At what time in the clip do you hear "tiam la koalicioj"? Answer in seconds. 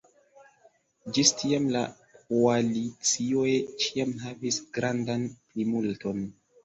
1.41-3.47